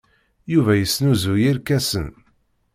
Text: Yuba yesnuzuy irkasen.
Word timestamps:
Yuba 0.53 0.73
yesnuzuy 0.75 1.43
irkasen. 1.51 2.07